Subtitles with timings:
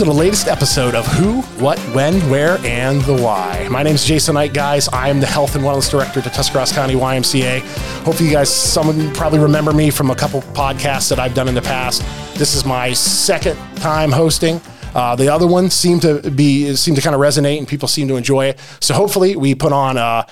[0.00, 3.68] To the latest episode of Who, What, When, Where, and the Why.
[3.70, 4.88] My name is Jason Knight, guys.
[4.88, 7.60] I am the Health and Wellness Director at Tuscarawas County YMCA.
[8.02, 11.34] Hopefully, you guys, some of you probably remember me from a couple podcasts that I've
[11.34, 12.00] done in the past.
[12.38, 14.62] This is my second time hosting.
[14.94, 18.08] Uh, the other one seemed to be seemed to kind of resonate, and people seem
[18.08, 18.58] to enjoy it.
[18.80, 20.26] So hopefully, we put on a,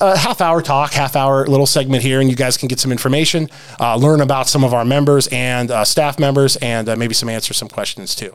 [0.00, 2.92] a half hour talk, half hour little segment here, and you guys can get some
[2.92, 3.48] information,
[3.80, 7.28] uh, learn about some of our members and uh, staff members, and uh, maybe some
[7.28, 8.34] answer some questions too.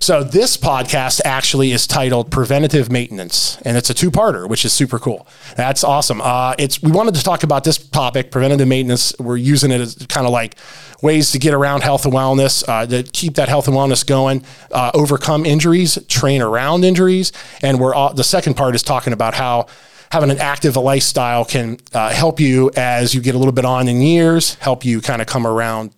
[0.00, 4.98] So this podcast actually is titled Preventative Maintenance, and it's a two-parter, which is super
[4.98, 5.26] cool.
[5.56, 6.20] That's awesome.
[6.20, 9.12] Uh, it's we wanted to talk about this topic, preventative maintenance.
[9.18, 10.54] We're using it as kind of like
[11.02, 14.44] ways to get around health and wellness, uh, to keep that health and wellness going,
[14.72, 19.34] uh, overcome injuries, train around injuries, and we're all, the second part is talking about
[19.34, 19.66] how
[20.10, 23.88] having an active lifestyle can uh, help you as you get a little bit on
[23.88, 25.94] in years, help you kind of come around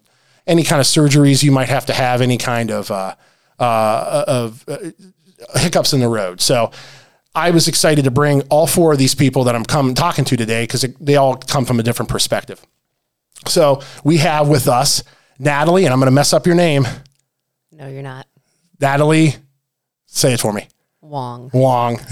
[0.46, 3.14] any kind of surgeries you might have to have, any kind of uh,
[3.58, 4.78] uh, of uh,
[5.58, 6.40] hiccups in the road.
[6.40, 6.72] So
[7.34, 10.36] I was excited to bring all four of these people that I'm come talking to
[10.36, 12.60] today because they all come from a different perspective.
[13.46, 15.02] So we have with us
[15.38, 16.86] Natalie, and I'm going to mess up your name.
[17.72, 18.26] No, you're not.
[18.80, 19.36] Natalie,
[20.06, 20.68] say it for me.
[21.00, 21.50] Wong.
[21.54, 21.98] Wong.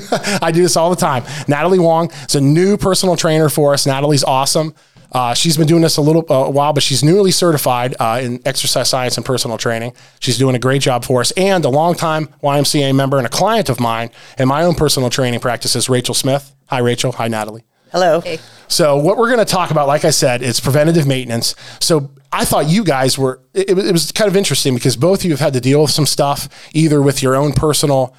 [0.42, 1.24] I do this all the time.
[1.48, 3.86] Natalie Wong is a new personal trainer for us.
[3.86, 4.74] Natalie's awesome.
[5.12, 8.40] Uh, she's been doing this a little uh, while, but she's newly certified uh, in
[8.44, 9.92] exercise science and personal training.
[10.20, 13.68] She's doing a great job for us, and a longtime YMCA member and a client
[13.68, 16.54] of mine in my own personal training practices, Rachel Smith.
[16.66, 17.12] Hi, Rachel.
[17.12, 17.64] Hi, Natalie.
[17.92, 18.20] Hello.
[18.20, 18.40] Hey.
[18.68, 21.54] So, what we're going to talk about, like I said, is preventative maintenance.
[21.80, 25.24] So, I thought you guys were, it, it was kind of interesting because both of
[25.24, 28.14] you have had to deal with some stuff, either with your own personal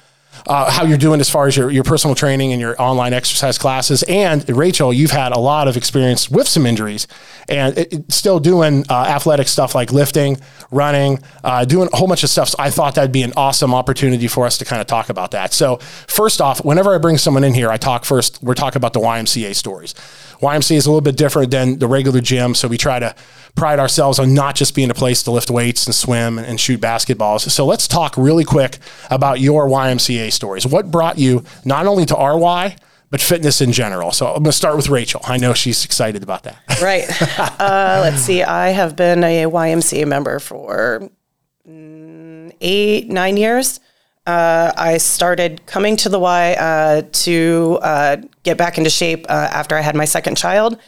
[0.46, 3.58] uh, how you're doing as far as your, your personal training and your online exercise
[3.58, 4.02] classes.
[4.04, 7.06] And Rachel, you've had a lot of experience with some injuries
[7.48, 10.38] and it, it, still doing uh, athletic stuff like lifting,
[10.70, 12.50] running, uh, doing a whole bunch of stuff.
[12.50, 15.30] So I thought that'd be an awesome opportunity for us to kind of talk about
[15.32, 15.52] that.
[15.52, 15.76] So,
[16.06, 19.00] first off, whenever I bring someone in here, I talk first, we're talking about the
[19.00, 19.94] YMCA stories.
[20.40, 22.54] YMCA is a little bit different than the regular gym.
[22.54, 23.14] So, we try to
[23.58, 26.80] pride ourselves on not just being a place to lift weights and swim and shoot
[26.80, 27.48] basketballs.
[27.50, 28.78] So let's talk really quick
[29.10, 30.66] about your YMCA stories.
[30.66, 32.76] What brought you not only to RY,
[33.10, 34.12] but fitness in general.
[34.12, 35.20] So I'm going to start with Rachel.
[35.24, 36.56] I know she's excited about that.
[36.82, 37.04] Right.
[37.60, 38.44] uh, let's see.
[38.44, 41.10] I have been a YMCA member for
[41.68, 43.80] mm, eight, nine years.
[44.24, 49.32] Uh, I started coming to the Y uh, to uh, get back into shape uh,
[49.32, 50.78] after I had my second child.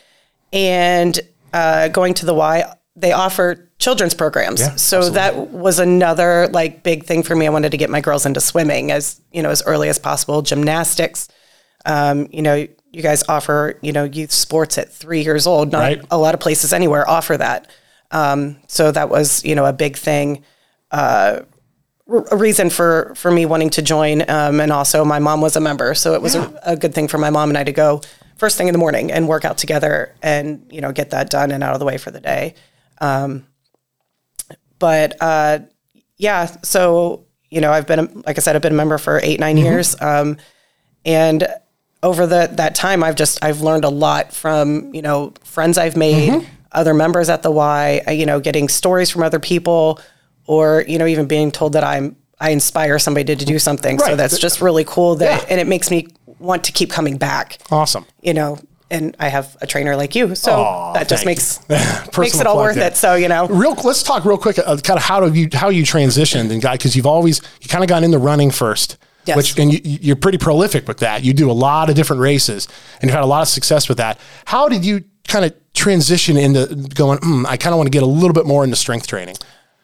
[0.53, 1.19] And
[1.53, 4.61] uh, going to the Y, they offer children's programs.
[4.61, 5.19] Yeah, so absolutely.
[5.19, 7.47] that was another like big thing for me.
[7.47, 10.43] I wanted to get my girls into swimming as you know as early as possible.
[10.43, 11.29] Gymnastics.
[11.87, 15.73] Um, you know, you guys offer you know youth sports at three years old.
[15.73, 16.03] Not Right.
[16.11, 17.71] a lot of places anywhere offer that.
[18.11, 20.43] Um, so that was you know a big thing.
[20.91, 21.41] Uh,
[22.09, 25.55] r- a reason for for me wanting to join, um, and also my mom was
[25.57, 27.73] a member, so it was a, a good thing for my mom and I to
[27.73, 28.01] go
[28.37, 31.51] first thing in the morning and work out together, and you know get that done
[31.53, 32.55] and out of the way for the day.
[33.01, 33.47] Um,
[34.79, 35.61] but uh,
[36.17, 39.21] yeah, so you know I've been a- like I said I've been a member for
[39.23, 40.37] eight 9 years, um,
[41.05, 41.47] and
[42.03, 45.97] over the that time I've just I've learned a lot from you know friends I've
[45.97, 50.01] made, other members at the Y, uh, you know getting stories from other people,
[50.47, 53.99] or you know even being told that I'm I inspire somebody to do something.
[53.99, 55.17] So that's just really cool.
[55.17, 55.47] That Yeah.
[55.51, 56.09] and it makes me
[56.39, 57.59] want to keep coming back.
[57.71, 58.07] Awesome.
[58.23, 58.59] You know.
[58.93, 61.61] And I have a trainer like you, so Aw, that just makes
[62.19, 62.89] makes it all worth there.
[62.89, 62.97] it.
[62.97, 64.59] So you know, Real, let's talk real quick.
[64.59, 67.69] Uh, kind of how do you how you transitioned and got because you've always you
[67.69, 68.97] kind of got into running first,
[69.27, 69.37] Yes.
[69.37, 71.23] which and you, you're pretty prolific with that.
[71.23, 72.67] You do a lot of different races
[73.01, 74.19] and you've had a lot of success with that.
[74.47, 77.19] How did you kind of transition into going?
[77.19, 79.37] Mm, I kind of want to get a little bit more into strength training.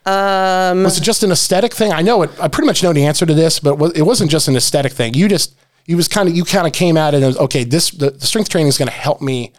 [0.06, 1.92] Um, was it just an aesthetic thing?
[1.92, 2.30] I know it.
[2.40, 5.14] I pretty much know the answer to this, but it wasn't just an aesthetic thing.
[5.14, 7.64] You just you was kind of you kind of came at it as okay.
[7.64, 9.52] This the, the strength training is going to help me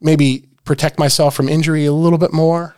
[0.00, 2.74] maybe protect myself from injury a little bit more.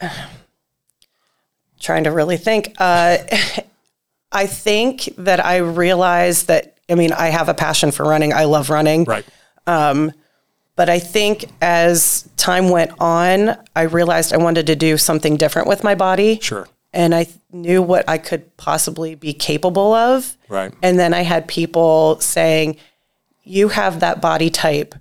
[1.80, 2.74] trying to really think.
[2.78, 3.18] Uh,
[4.32, 8.32] I think that I realized that, I mean, I have a passion for running.
[8.32, 9.04] I love running.
[9.04, 9.24] Right.
[10.76, 15.66] But I think as time went on, I realized I wanted to do something different
[15.66, 16.38] with my body.
[16.40, 16.68] Sure.
[16.92, 20.36] And I knew what I could possibly be capable of.
[20.48, 20.72] Right.
[20.80, 22.76] And then I had people saying,
[23.42, 24.94] You have that body type.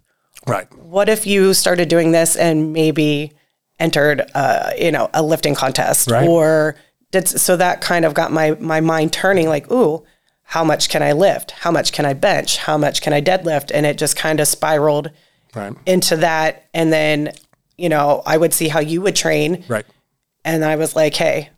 [0.48, 0.68] Right.
[0.80, 3.34] What if you started doing this and maybe
[3.80, 6.28] entered, uh, you know, a lifting contest Right.
[6.28, 6.76] or
[7.12, 10.04] did so that kind of got my my mind turning like, ooh,
[10.44, 11.52] how much can I lift?
[11.52, 12.58] How much can I bench?
[12.58, 13.72] How much can I deadlift?
[13.74, 15.12] And it just kind of spiraled
[15.56, 15.74] Right.
[15.86, 16.68] into that.
[16.74, 17.34] And then,
[17.78, 19.64] you know, I would see how you would train.
[19.68, 19.86] Right.
[20.46, 21.50] And I was like, hey,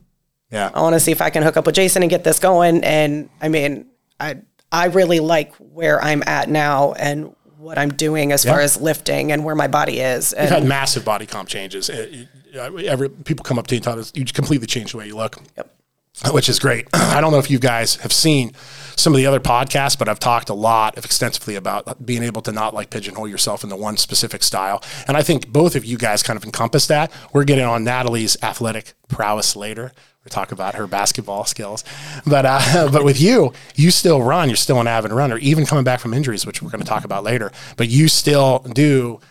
[0.52, 0.70] Yeah.
[0.74, 2.84] I want to see if I can hook up with Jason and get this going.
[2.84, 3.88] And I mean,
[4.20, 4.38] I
[4.72, 9.32] I really like where I'm at now and what I'm doing as far as lifting
[9.32, 10.32] and where my body is.
[10.32, 11.90] And You've had massive body comp changes.
[11.90, 15.08] It- every, people come up to you and tell us you completely changed the way
[15.08, 15.38] you look.
[15.58, 15.76] Yep.
[16.32, 16.88] Which is great.
[16.94, 18.52] I don't know if you guys have seen
[18.96, 22.52] some of the other podcasts, but I've talked a lot extensively about being able to
[22.52, 24.84] not like pigeonhole yourself into one specific style.
[25.08, 27.12] And I think both of you guys kind of encompass that.
[27.32, 29.94] We're getting on Natalie's athletic prowess later.
[30.26, 31.86] We'll talk about her basketball skills.
[32.28, 34.50] But uh, but with you, you still run.
[34.50, 37.06] You're still an avid runner, even coming back from injuries, which we're going to talk
[37.06, 37.52] about later.
[37.78, 39.22] But you still do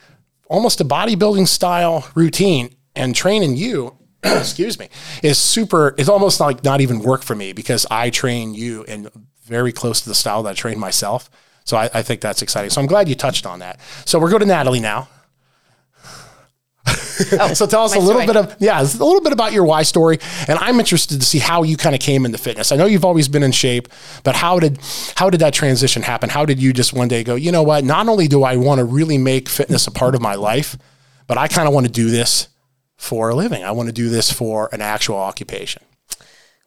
[0.49, 4.89] almost a bodybuilding style routine and training you excuse me
[5.23, 9.09] is super it's almost like not even work for me because i train you in
[9.45, 11.31] very close to the style that i train myself.
[11.65, 12.71] So I, I think that's exciting.
[12.71, 13.81] So i'm glad you touched on that.
[14.05, 15.09] So we're going to natalie now.
[16.87, 18.27] Oh, so tell us a little story.
[18.27, 20.19] bit of yeah a little bit about your why story.
[20.49, 22.73] And i'm interested to see how you kind of came into fitness.
[22.73, 23.89] I know you've always been in shape
[24.25, 24.79] but how did
[25.17, 26.29] how did that transition happen?
[26.29, 27.85] How did you just one day go you know what?
[27.85, 30.77] Not only do i want to really make fitness a part of my life
[31.27, 32.49] but i kind of want to do this
[32.99, 35.83] for a living i want to do this for an actual occupation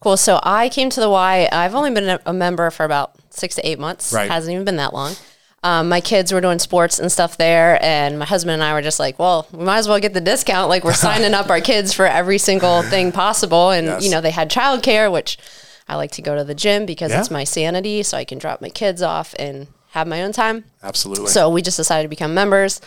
[0.01, 0.18] Cool.
[0.18, 1.48] So I came to the Y.
[1.51, 4.12] I've only been a, member for about six to eight months.
[4.12, 4.31] Right.
[4.31, 5.13] Hasn't even been that long.
[5.62, 8.81] Um, my kids were doing sports and stuff there, and my husband and I were
[8.81, 10.69] just like, "Well, we might as well get the discount.
[10.69, 14.04] Like we're signing up our kids for every single thing possible." And Yes.
[14.04, 15.38] you know, they had childcare, which
[15.88, 17.19] I like to go to the gym because Yeah.
[17.19, 20.63] it's my sanity, so I can drop my kids off and have my own time.
[20.81, 22.81] absolutely So we just decided to become members.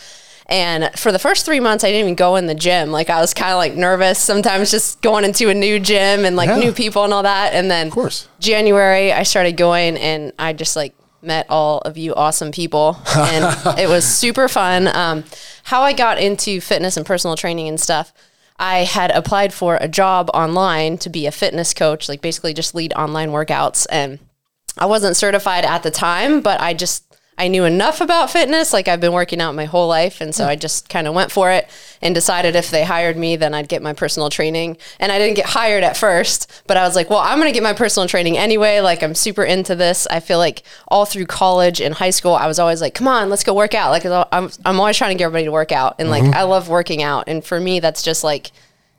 [0.46, 2.91] And for the first three months, I didn't even go in the gym.
[2.91, 6.37] Like I was kind of like nervous sometimes just going into a new gym and
[6.37, 6.56] like Yeah.
[6.58, 7.55] new people and all that.
[7.55, 8.29] And then of course.
[8.41, 12.99] January, I started going and I just like met all of you awesome people.
[13.17, 14.94] And it was super fun.
[14.94, 15.25] Um,
[15.64, 18.12] how I got into fitness and personal training and stuff.
[18.58, 22.75] I had applied for a job online to be a fitness coach, like basically just
[22.75, 23.87] lead online workouts.
[23.90, 24.19] And
[24.79, 27.03] I wasn't certified at the time, but I just
[27.36, 28.72] I knew enough about fitness.
[28.72, 30.48] Like I've been working out my whole life, and so mm.
[30.48, 31.69] I just kind of went for it
[32.00, 34.76] and decided if they hired me, then I'd get my personal training.
[35.00, 37.54] And I didn't get hired at first, but I was like, well, I'm going to
[37.54, 38.81] get my personal training anyway.
[38.81, 40.06] Like I'm super into this.
[40.08, 43.31] I feel like all through college and high school, I was always like, come on,
[43.31, 43.90] let's go work out.
[43.90, 46.34] Like I'm I'm always trying to get everybody to work out, and like mm-hmm.
[46.34, 47.25] I love working out.
[47.26, 48.52] And for me, that's just like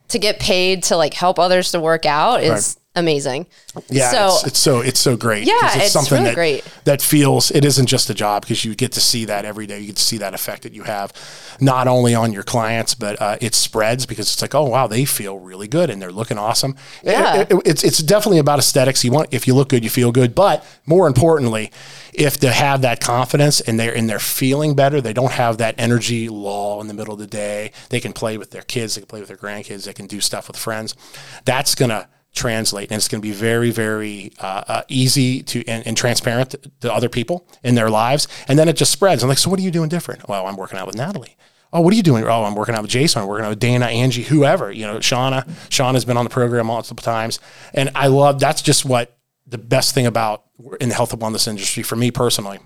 [0.09, 3.47] to get paid to like help others to work out is amazing.
[3.89, 5.45] Yeah, So it's, it's so it's so great.
[5.47, 6.63] Yeah, it's really that, great.
[6.85, 9.79] That feels it isn't just a job because you get to see that every day.
[9.79, 11.11] You get to see that effect that you have,
[11.59, 15.05] not only on your clients, but uh, it spreads because it's like, oh wow, they
[15.05, 16.75] feel really good and they're looking awesome.
[17.03, 17.41] It- Yeah.
[17.41, 19.03] it- it's it's definitely about aesthetics.
[19.03, 20.33] You want if you look good, you feel good.
[20.35, 21.71] But more importantly,
[22.13, 25.75] if they have that confidence and they're and they're feeling better, they don't have that
[25.77, 27.71] energy lull in the middle of the day.
[27.89, 30.21] They can play with their kids, they can play with their grandkids, they can do
[30.21, 30.95] stuff with friends.
[31.43, 35.85] That's gonna translate and it's going to be very very uh, uh, easy to and,
[35.87, 39.23] and transparent to, other people in their lives and then it just spreads.
[39.23, 40.27] I'm like so what are you doing different?
[40.27, 41.35] Well i'm working out with natalie.
[41.73, 42.23] Oh what are you doing?
[42.25, 43.21] Oh i'm working out with jason.
[43.21, 45.47] I'm working out with dana angie whoever you know shauna.
[45.69, 47.39] Shauna has been on the program multiple times.
[47.73, 49.17] And i love that's just what
[49.47, 50.43] the best thing about
[50.79, 52.59] in the health and wellness industry for me personally.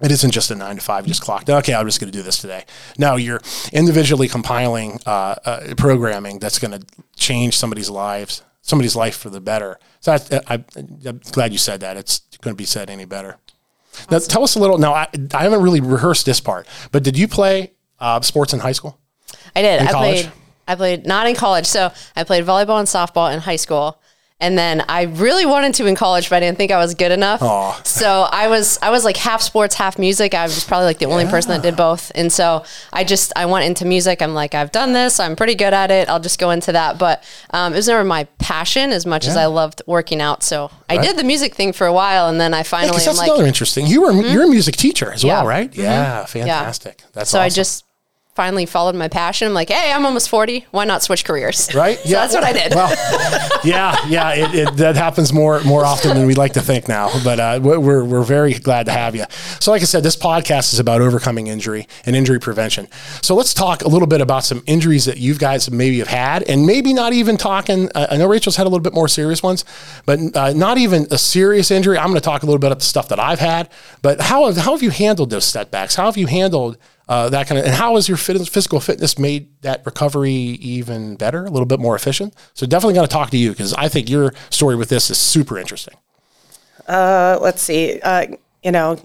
[0.00, 1.06] It isn't just a nine to five.
[1.06, 1.50] Just clocked.
[1.50, 2.64] Okay, I'm just going to do this today.
[2.98, 3.40] No, you're
[3.72, 9.40] individually compiling uh, uh, programming that's going to change somebody's lives, somebody's life for the
[9.40, 9.78] better.
[10.00, 10.64] So I, I,
[11.06, 11.96] I'm glad you said that.
[11.96, 13.38] It's couldn't be said any better.
[14.10, 14.78] Now, tell us a little.
[14.78, 18.60] Now, I, I haven't really rehearsed this part, but did you play uh, sports in
[18.60, 19.00] high school?
[19.56, 19.82] I did.
[19.82, 20.22] I college?
[20.22, 20.32] played.
[20.68, 21.66] I played not in college.
[21.66, 23.97] So I played volleyball and softball in high school,
[24.40, 27.10] and then I really wanted to in college, but I didn't think I was good
[27.10, 27.42] enough.
[27.42, 27.80] Aw.
[27.84, 30.32] So I was I was like half sports, half music.
[30.34, 33.46] I was probably like the only person that did both, and so I just I
[33.46, 34.22] went into music.
[34.22, 35.18] I'm like I've done this.
[35.18, 36.08] I'm pretty good at it.
[36.08, 36.98] I'll just go into that.
[36.98, 40.42] But um, it was never my passion as much as I loved working out.
[40.44, 41.06] So I Right.
[41.06, 43.46] did the music thing for a while, and then I finally am that's like, another
[43.46, 43.86] interesting.
[43.86, 45.48] You were you're a music teacher as well, Yeah.
[45.48, 45.74] right?
[45.74, 47.02] Yeah, fantastic.
[47.12, 47.84] That's so I just
[48.38, 49.48] finally followed my passion.
[49.48, 50.66] I'm like, hey, I'm almost 40.
[50.70, 51.74] Why not switch careers?
[51.74, 51.98] right?
[52.04, 52.72] So that's what I did.
[52.72, 52.88] Well,
[53.64, 57.10] yeah, yeah, it, it, that happens more more often than we'd like to think now.
[57.24, 59.24] But uh, we're we're very glad to have you.
[59.60, 62.86] So, like I said, this podcast is about overcoming injury and injury prevention.
[63.20, 66.44] So, let's talk a little bit about some injuries that you guys maybe have had,
[66.44, 67.90] and maybe not even talking.
[67.94, 69.64] Uh, I know Rachel's had a little bit more serious ones,
[70.06, 71.98] but uh, not even a serious injury.
[71.98, 73.68] I'm going to talk a little bit about the stuff that I've had.
[74.02, 75.96] But how have, how have you handled those setbacks?
[75.96, 79.18] How have you handled uh, that kind of, and how has your fit, physical fitness
[79.18, 82.34] made that recovery even better, a little bit more efficient?
[82.54, 85.18] So definitely going to talk to you because I think your story with this is
[85.18, 85.94] super interesting.
[86.86, 88.00] Uh, let's see.
[88.00, 88.26] Uh,
[88.62, 88.98] you know,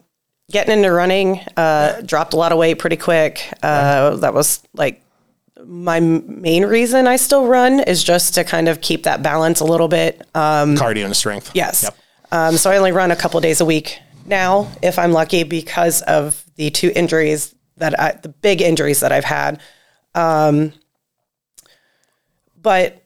[0.52, 3.48] getting into running, uh, dropped a lot of weight pretty quick.
[3.62, 5.02] Uh, That was like
[5.66, 9.66] my main reason I still run is just to kind of keep that balance a
[9.66, 10.22] little bit.
[10.36, 11.52] Um, Cardio and strength.
[11.54, 11.84] yes.
[11.84, 11.98] Yep.
[12.34, 16.02] Um, so I only run a couple days a week now, if I'm lucky, because
[16.02, 19.60] of the two injuries that I, the big injuries that I've had.
[20.16, 20.74] Um,
[22.62, 23.04] but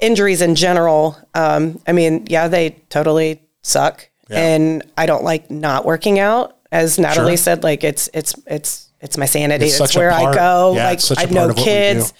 [0.00, 5.84] injuries in general, um, I mean, yeah, they totally suck, and I don't like not
[5.84, 6.56] working out.
[6.72, 7.36] As Natalie Sure.
[7.36, 9.66] said, like it's it's it's it's my sanity.
[9.66, 10.74] It's It's, where part- I go.
[10.74, 11.70] yeah, like I have no of what we do.
[11.70, 12.12] kids.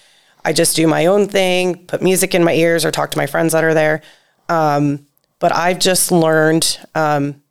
[0.45, 3.25] I just do my own thing, put music in my ears, or talk to my
[3.25, 4.01] friends that are there.
[4.47, 5.07] Um,
[5.39, 6.79] but I've just learned.
[6.93, 7.41] Um,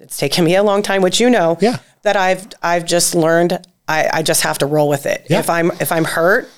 [0.00, 1.58] it's taken me a long time, which you know.
[1.60, 1.76] Yeah.
[2.02, 3.64] That I've I've just learned.
[3.90, 5.26] I, I just have to roll with it.
[5.28, 5.40] Yeah.
[5.40, 6.48] If I'm if I'm hurt,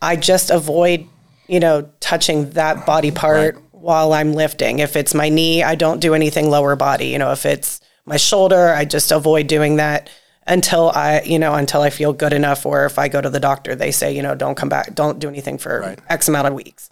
[0.00, 1.06] I just avoid,
[1.46, 3.64] you know, touching that body part Right.
[3.70, 4.80] while I'm lifting.
[4.80, 7.06] If it's my knee, I don't do anything lower body.
[7.08, 10.10] You know, if it's my shoulder, I just avoid doing that
[10.46, 12.66] until I, you know, until I feel good enough.
[12.66, 15.20] Or if I go to the doctor, they say, you know, don't come back, don't
[15.20, 15.98] do anything for Right.
[16.08, 16.90] X amount of weeks.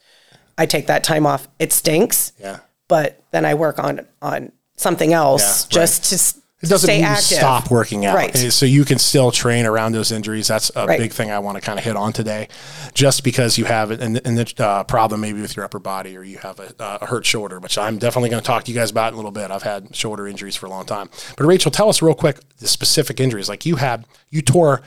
[0.56, 1.48] I take that time off.
[1.58, 2.58] It stinks, Yeah.
[2.86, 7.04] but then I work on on something else Yeah, just to s- It doesn't mean
[7.04, 7.30] active.
[7.30, 8.14] you stop working out.
[8.16, 8.36] Right.
[8.36, 10.48] So you can still train around those injuries.
[10.48, 10.98] That's a Right.
[10.98, 12.48] big thing I want to kind of hit on today.
[12.92, 16.22] Just because you have it and, and uh, problem maybe with your upper body or
[16.22, 18.78] you have a, uh, a hurt shoulder, which I'm definitely going to talk to you
[18.78, 19.50] guys about in a little bit.
[19.50, 21.08] I've had shoulder injuries for a long time.
[21.38, 23.48] But Rachel, tell us real quick the specific injuries.
[23.48, 24.82] Like you had, you tore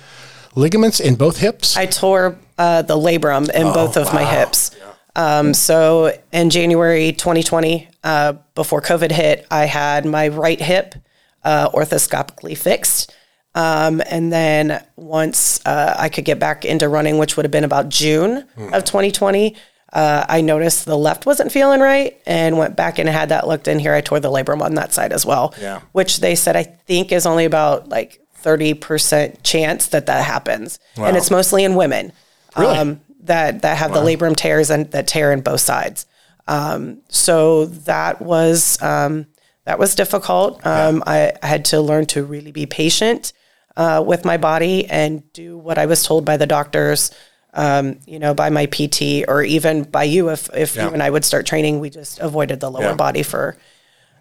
[0.56, 1.76] ligaments in both hips.
[1.76, 4.70] I tore uh, the labrum in Oh, both of my hips.
[5.16, 10.94] Um, so in January 2020, uh, before COVID hit, I had my right hip
[11.44, 13.14] uh, orthoscopically fixed.
[13.56, 17.64] Um, and then once uh, I could get back into running, which would have been
[17.64, 18.74] about June Hmm.
[18.74, 19.56] of 2020,
[19.94, 23.68] uh, I noticed the left wasn't feeling right and went back and had that looked
[23.68, 23.94] in here.
[23.94, 25.82] I tore the labrum on that side as well, Yeah.
[25.92, 30.80] which they said I think is only about like 30% chance that that happens.
[30.98, 31.06] Wow.
[31.06, 32.12] And it's mostly in women
[32.58, 32.76] Really?
[32.76, 36.06] um, that, that have the labrum tears and that tear in both sides.
[36.48, 39.28] Um, so that was, um,
[39.66, 40.66] that was difficult.
[40.66, 43.34] Um, I, I had to learn to really be patient
[43.78, 47.12] uh, with my body and do what I was told by the doctors,
[47.54, 50.30] um, you know, by my PT or even by you.
[50.30, 50.88] If, if Yeah.
[50.88, 52.96] you and I would start training, we just avoided the lower Yeah.
[52.96, 53.58] body for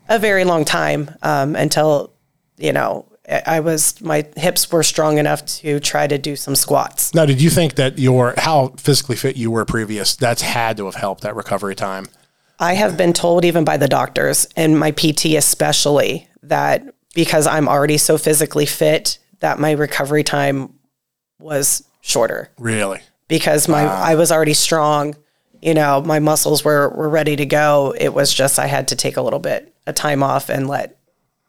[0.08, 2.12] a very long time um, until,
[2.56, 6.54] you know, I I was, my hips were strong enough to try to do some
[6.56, 7.14] squats.
[7.14, 10.86] now, did you think that your, how physically fit you were previous, that's had to
[10.86, 12.08] have helped that recovery time?
[12.62, 17.68] I have been told, even by the doctors and my PT especially, that because I'm
[17.68, 20.72] already so physically fit, that my recovery time
[21.40, 23.00] was shorter Really?
[23.28, 25.16] because my I was already strong.
[25.60, 27.94] You know, my muscles were were ready to go.
[27.98, 30.96] It was just I had to take a little bit of time off and let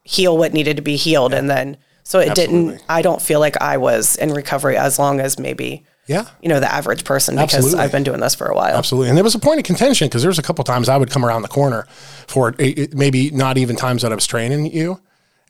[0.03, 2.71] heal what needed to be healed, and then so it Absolutely.
[2.71, 2.85] didn't.
[2.89, 6.27] I don't feel like I was in recovery as long as maybe Yeah.
[6.41, 7.79] you know the average person because Absolutely.
[7.79, 8.75] I've been doing this for a while.
[8.75, 9.09] Absolutely.
[9.09, 11.09] And there was a point of contention because there was a couple times I would
[11.09, 11.83] come around the corner
[12.27, 14.99] for it, it- maybe not even times that I was training you.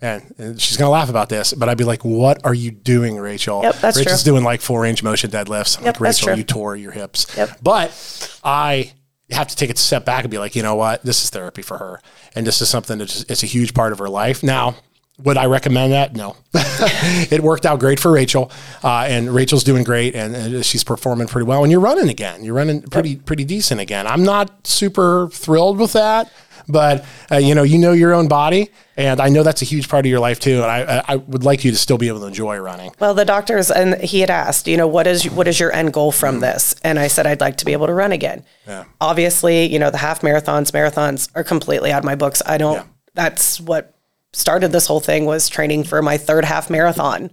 [0.01, 2.71] And, and she's going to laugh about this, but I'd be like, what are you
[2.71, 3.61] doing, Rachel?
[3.63, 4.33] Yep, that's Rachel's true.
[4.33, 5.77] doing like full range motion deadlifts.
[5.79, 7.25] I'm Yep, like, Rachel, you tore your hips.
[7.37, 7.59] Yep.
[7.63, 8.91] But I
[9.31, 11.03] have to take a step back and be like, you know what?
[11.03, 12.01] This is therapy for her.
[12.35, 14.43] And this is something that it's a huge part of her life.
[14.43, 14.75] Now,
[15.19, 16.15] would I recommend that?
[16.15, 16.35] No.
[16.53, 18.51] it worked out great for Rachel,
[18.83, 21.63] uh, and Rachel's doing great, and, and she's performing pretty well.
[21.63, 22.43] And you're running again.
[22.43, 24.07] You're running pretty pretty decent again.
[24.07, 26.31] I'm not super thrilled with that,
[26.67, 29.87] but uh, you know, you know your own body, and I know that's a huge
[29.87, 30.63] part of your life too.
[30.63, 32.91] And I, I- would like you to still be able to enjoy running.
[32.99, 35.93] Well, the doctors and he had asked, you know, what is what is your end
[35.93, 36.75] goal from this?
[36.83, 38.43] And I said I'd like to be able to run again.
[38.67, 38.85] Yeah.
[38.99, 42.41] Obviously, you know, the half marathons, marathons are completely out of my books.
[42.45, 42.75] I don't.
[42.77, 42.83] Yeah.
[43.15, 43.95] That's what
[44.33, 47.31] started this whole thing was training for my third half marathon,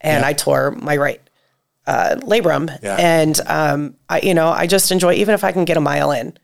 [0.00, 0.28] and Yeah.
[0.28, 1.20] I tore my right
[1.86, 2.76] uh, labrum.
[2.82, 2.96] Yeah.
[2.98, 6.12] And um, I, you know, I just enjoy even if I can get a mile
[6.12, 6.36] in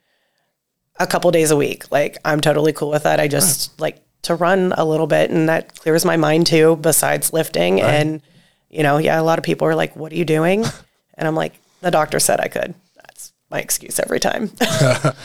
[0.99, 1.91] a couple days a week.
[1.93, 3.21] Like I'm totally cool with that.
[3.21, 7.33] I just like to run a little bit and that clears my mind too, besides
[7.33, 7.81] lifting.
[7.81, 8.23] And,
[8.71, 10.65] you know, yeah, a lot of people are like, what are you doing?
[11.19, 12.75] And I'm like, the doctor said I could.
[12.97, 14.51] That's my excuse every time.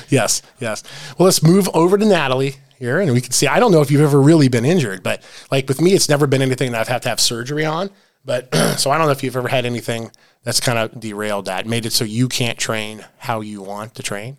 [0.10, 0.84] Yes, yes.
[1.18, 3.48] Well, let's move over to Natalie here, and we can see.
[3.48, 6.28] I don't know if you've ever really been injured, but like with me, it's never
[6.28, 7.90] been anything that I've had to have surgery on.
[8.26, 10.12] But so I don't know if you've ever had anything
[10.44, 14.04] that's kind of derailed that, made it so you can't train how you want to
[14.04, 14.38] train.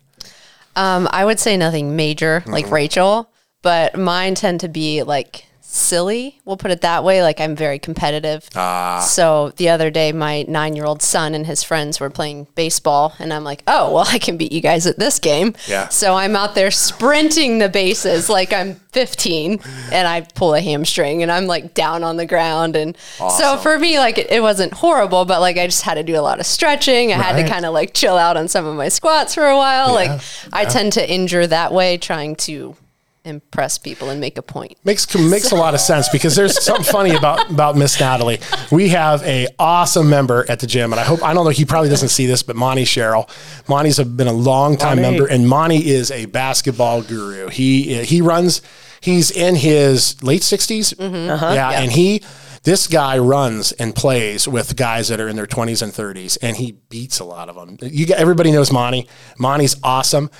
[0.75, 2.73] Um, I would say nothing major like Mm-hmm.
[2.73, 3.29] Rachel,
[3.61, 6.39] but mine tend to be like silly.
[6.45, 7.23] We'll put it that way.
[7.23, 8.47] Like I'm very competitive.
[8.55, 8.99] Ah.
[8.99, 13.15] So the other day, my nine year old son and his friends were playing baseball,
[13.19, 15.55] and I'm like, oh, well, I can beat you guys at this game.
[15.67, 15.89] Yeah.
[15.89, 19.59] So I'm out there sprinting the bases like I'm 15,
[19.91, 22.75] and I pull a hamstring, and I'm like down on the ground.
[22.75, 26.03] And so for me, like it, it wasn't horrible, but like I just had to
[26.03, 27.11] do a lot of stretching.
[27.11, 29.57] I had to kind of like chill out on some of my squats for a
[29.57, 29.93] while.
[29.93, 32.75] Like I tend to injure that way, trying to
[33.25, 34.77] impress people and make a point.
[34.83, 38.39] Makes makes a lot of sense because there's something funny about about Miss Natalie.
[38.71, 41.65] We have a awesome member at the gym, and I hope I don't know he
[41.65, 43.29] probably doesn't see this, but Monty Sherrill.
[43.67, 45.19] Monty's a, been a long time Monty.
[45.19, 47.49] member, and Monty is a basketball guru.
[47.49, 48.61] He he runs.
[48.99, 51.15] He's in his late 60s mm-hmm.
[51.15, 51.71] Yeah, uh-huh.
[51.75, 52.23] and he.
[52.63, 56.55] This guy runs and plays with guys that are in their 20s and 30s, and
[56.55, 57.77] he beats a lot of them.
[57.81, 59.09] You get, everybody knows Monty.
[59.37, 60.31] Monty's awesome.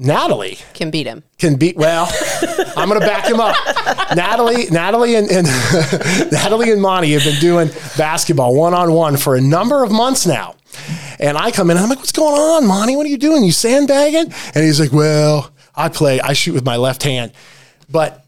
[0.00, 1.22] Natalie Can beat him.
[1.38, 2.08] can beat well
[2.76, 3.54] i'm gonna back him up
[4.16, 5.46] natalie natalie and, and
[6.32, 10.56] natalie and monty have been doing basketball one-on-one for a number of months now
[11.18, 13.44] and i come in and i'm like what's going on monty what are you doing
[13.44, 17.30] you sandbagging and he's like well i play i shoot with my left hand
[17.90, 18.24] but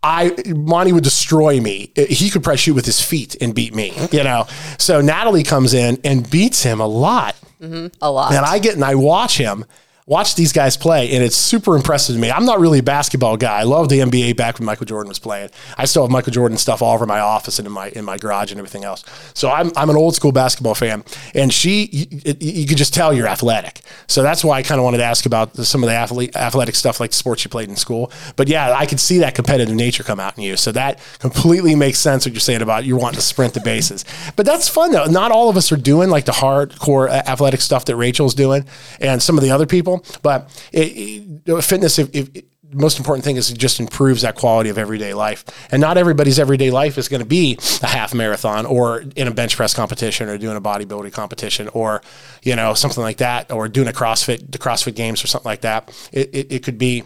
[0.00, 1.92] I Monty would destroy me.
[1.96, 4.46] He could probably shoot with his feet and beat me, you know.
[4.78, 7.34] So Natalie comes in and beats him a lot.
[7.60, 7.88] Mm-hmm.
[8.00, 8.32] A lot.
[8.32, 9.64] And I get and I watch him,
[10.08, 12.30] watch these guys play, and it's super impressive to me.
[12.30, 13.58] I'm not really a basketball guy.
[13.58, 15.50] I love the NBA back when Michael Jordan was playing.
[15.76, 18.16] I still have Michael Jordan stuff all over my office and in my in my
[18.16, 19.04] garage and everything else.
[19.34, 23.12] So I'm I'm an old school basketball fan, and she you, you could just tell
[23.12, 23.82] you're athletic.
[24.06, 26.74] So that's why I kind of wanted to ask about some of the athlete, athletic
[26.74, 28.10] stuff like the sports you played in school.
[28.36, 30.56] But yeah, I could see that competitive nature come out in you.
[30.56, 34.06] So that completely makes sense what you're saying about you wanting to sprint the bases.
[34.36, 35.04] But that's fun though.
[35.04, 38.64] Not all of us are doing like the hardcore athletic stuff that Rachel's doing
[39.00, 39.97] and some of the other people.
[40.22, 44.70] But it, it, fitness, if, if, most important thing is it just improves that quality
[44.70, 45.44] of everyday life.
[45.70, 49.30] And not everybody's everyday life is going to be a half marathon or in a
[49.30, 52.02] bench press competition or doing a bodybuilding competition or,
[52.42, 55.62] you know, something like that or doing a CrossFit, the CrossFit games or something like
[55.62, 55.88] that.
[56.12, 57.04] It, it, it could be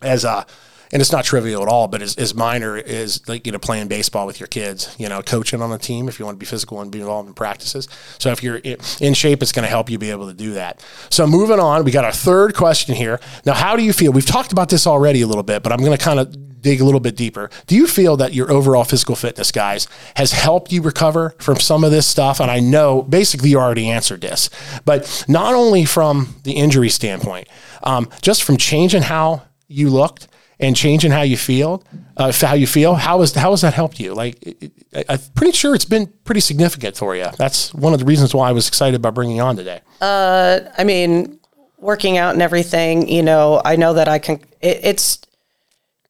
[0.00, 0.46] as a,
[0.92, 3.88] and it's not trivial at all, but as, as minor is like, you know, playing
[3.88, 6.46] baseball with your kids, you know, coaching on the team if you want to be
[6.46, 7.88] physical and be involved in practices.
[8.18, 10.84] So if you're in shape, it's going to help you be able to do that.
[11.10, 13.20] So moving on, we got our third question here.
[13.46, 14.12] Now, how do you feel?
[14.12, 16.80] We've talked about this already a little bit, but I'm going to kind of dig
[16.80, 17.50] a little bit deeper.
[17.66, 21.84] Do you feel that your overall physical fitness, guys, has helped you recover from some
[21.84, 22.38] of this stuff?
[22.38, 24.48] And I know basically you already answered this,
[24.84, 27.48] but not only from the injury standpoint,
[27.82, 30.28] um, just from changing how you looked
[30.62, 31.82] and changing how you feel,
[32.16, 32.94] uh, how you feel.
[32.94, 34.14] How has how has that helped you?
[34.14, 37.26] Like, it, it, I'm pretty sure it's been pretty significant for you.
[37.36, 39.80] That's one of the reasons why I was excited about bringing you on today.
[40.00, 41.40] Uh, I mean,
[41.78, 45.20] working out and everything, you know, I know that I can, it, it's,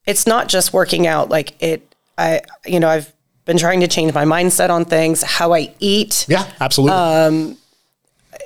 [0.07, 1.31] it's not just working out.
[1.31, 3.13] Like it, I, you know, I've
[3.47, 6.97] been trying to change my mindset on things, how I eat, Yeah, absolutely.
[6.97, 7.57] Um,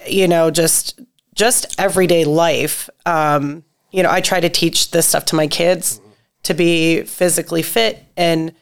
[0.07, 1.01] you know, just,
[1.35, 2.89] just everyday life.
[3.05, 6.01] Um, you know, I try to teach this stuff to my kids
[6.45, 8.53] to be physically fit and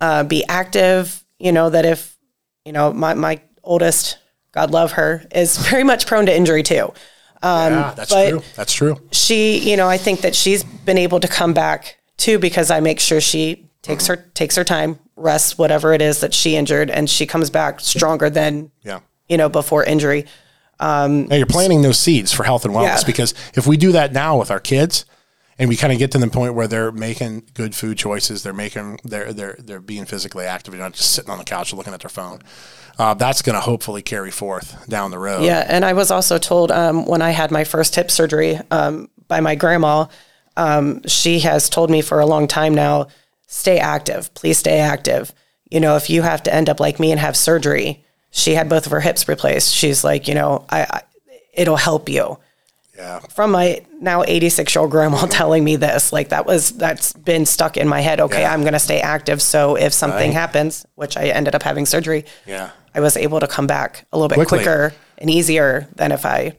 [0.00, 1.24] uh, be active.
[1.38, 2.16] You know, that if,
[2.64, 4.18] you know, my, my oldest,
[4.52, 6.92] God love her, is very much prone to injury too.
[7.42, 8.42] yeah, that's true.
[8.54, 9.00] That's true.
[9.10, 12.80] she, you know, I think that she's been able to come back too because I
[12.80, 16.88] make sure she takes her takes her time, rests whatever it is that she injured,
[16.88, 19.00] and she comes back stronger than Yeah.
[19.28, 20.26] you know before injury.
[20.82, 23.06] Now you're planting those seeds for health and wellness Yeah.
[23.06, 25.04] because if we do that now with our kids
[25.58, 28.52] and we kind of get to the point where they're making good food choices, they're
[28.52, 31.94] making they're they're they're being physically active, they're not just sitting on the couch looking
[31.94, 32.40] at their phone.
[32.98, 35.42] Uh, that's going to hopefully carry forth down the road.
[35.44, 39.08] Yeah, and I was also told um, when I had my first hip surgery um,
[39.28, 40.06] by my grandma.
[40.58, 43.06] Um, she has told me for a long time now,
[43.46, 44.34] stay active.
[44.34, 45.32] Please stay active.
[45.70, 48.01] You know, if you have to end up like me and have surgery,
[48.32, 49.72] she had both of her hips replaced.
[49.72, 51.02] She's like, you know, I, I
[51.54, 52.38] it'll help you.
[52.96, 53.20] Yeah.
[53.30, 57.46] from my now 86 year old grandma telling me this like that was that's been
[57.46, 58.52] stuck in my head okay Yeah.
[58.52, 60.34] i'm going to stay active so if something Right.
[60.34, 62.68] happens which i ended up having surgery Yeah.
[62.94, 64.58] i was able to come back a little bit Quickly.
[64.58, 66.52] quicker and easier than if i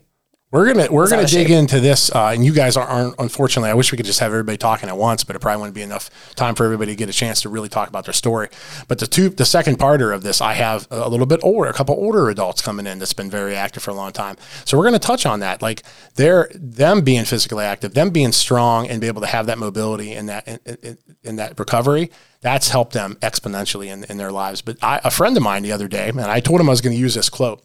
[0.53, 1.49] We're gonna we're gonna dig shape.
[1.49, 3.15] into this, uh, and you guys aren't, aren't.
[3.17, 5.73] Unfortunately, I wish we could just have everybody talking at once, but it probably wouldn't
[5.73, 8.49] be enough time for everybody to get a chance to really talk about their story.
[8.87, 11.73] But the two, the second parter of this, I have a little bit older, a
[11.73, 14.37] couple older adults coming in that's been very active for a long time.
[14.63, 15.81] So we're gonna touch on that, like
[16.17, 20.13] they're them being physically active, them being strong, and be able to have that mobility
[20.13, 22.11] and that in, in that recovery.
[22.43, 24.61] That's helped them exponentially in, in their lives.
[24.61, 26.81] But I, a friend of mine the other day, and I told him I was
[26.81, 27.63] going to use this quote.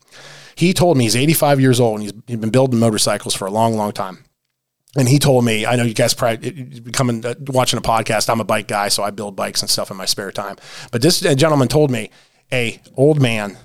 [0.55, 3.51] He told me he's 85 years old and he's, he's been building motorcycles for a
[3.51, 4.25] long, long time.
[4.97, 8.31] and he told me, I know you guys probably coming uh, watching a podcast.
[8.31, 10.57] I'm a bike guy, so I build bikes and stuff in my spare time.
[10.91, 12.11] But this gentleman told me
[12.53, 13.59] a old man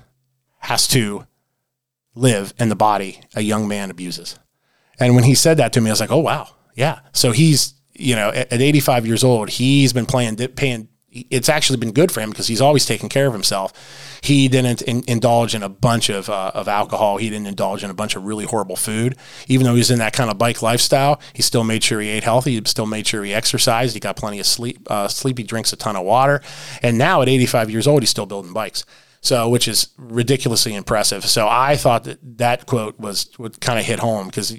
[0.60, 1.26] has to
[2.16, 4.38] live in the body a young man abuses.
[5.00, 7.00] And when he said that to me, I was like, oh wow, yeah.
[7.14, 10.90] So he's you know at, at 85 years old, he's been playing paying
[11.30, 14.20] it's actually been good for him because he's always taken care of himself.
[14.22, 17.18] He didn't in, indulge in a bunch of, uh, of alcohol.
[17.18, 19.16] He didn't indulge in a bunch of really horrible food.
[19.48, 22.10] Even though he was in that kind of bike lifestyle, he still made sure he
[22.10, 22.60] ate healthy.
[22.60, 23.94] He still made sure he exercised.
[23.94, 24.80] He got plenty of sleep.
[24.90, 25.38] Uh, sleep.
[25.38, 26.42] He drinks a ton of water.
[26.82, 28.86] And now at 85 years old, he's still building bikes.
[29.26, 31.24] So, which is ridiculously impressive.
[31.26, 34.54] So, I thought that that quote was would kind of hit home because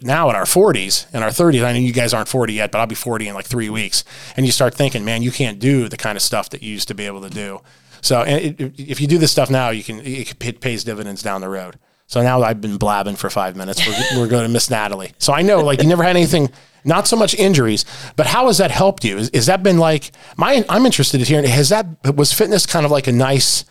[0.00, 2.78] now in our 40s and our 30s, I know you guys aren't 40 yet, but
[2.78, 4.02] I'll be 40 in like three weeks.
[4.36, 6.88] And you start thinking, man, you can't do the kind of stuff that you used
[6.88, 7.60] to be able to do.
[8.00, 11.50] So, it, if you do this stuff now, you can it pays dividends down the
[11.50, 11.78] road.
[12.10, 13.86] So now I've been blabbing for five minutes.
[13.86, 15.12] We're, we're going to Miss Natalie.
[15.18, 16.50] So I know, like, you never had anything,
[16.84, 17.84] not so much injuries,
[18.16, 19.16] but how has that helped you?
[19.16, 20.64] Is, is that been like my?
[20.68, 21.44] I'm interested in hearing.
[21.44, 21.86] Has that
[22.16, 23.64] was fitness kind of like a nice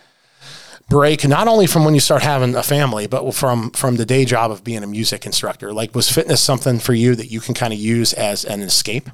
[0.89, 4.25] break not only from when you start having a family but from from the day
[4.25, 5.71] job of being a music instructor.
[5.71, 9.09] Like was fitness something for you that you can kind of use as an escape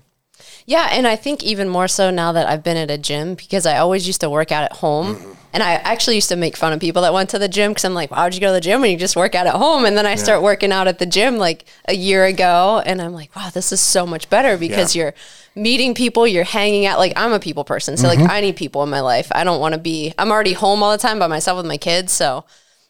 [0.65, 3.65] yeah and i think even more so now that i've been at a gym because
[3.65, 5.31] i always used to work out at home mm-hmm.
[5.53, 7.85] and i actually used to make fun of people that went to the gym because
[7.85, 9.55] i'm like why would you go to the gym when you just work out at
[9.55, 10.15] home and then i yeah.
[10.15, 13.71] start working out at the gym like a year ago and i'm like wow this
[13.71, 15.03] is so much better because yeah.
[15.03, 15.13] you're
[15.55, 16.99] meeting people, you're hanging out.
[16.99, 18.21] Like I'm a people person, so mm-hmm.
[18.21, 19.31] like I need people in my life.
[19.33, 20.13] I don't want to be.
[20.17, 22.45] I'm already home all the time by myself with my kids, so